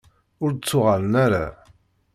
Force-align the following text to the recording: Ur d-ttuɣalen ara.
Ur 0.43 0.49
d-ttuɣalen 0.53 1.13
ara. 1.25 1.45